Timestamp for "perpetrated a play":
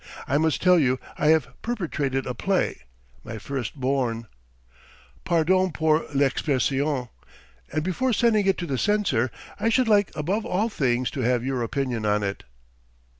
1.61-2.81